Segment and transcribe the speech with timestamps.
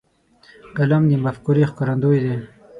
[0.75, 2.35] قلم د مفکورې ښکارندوی دی.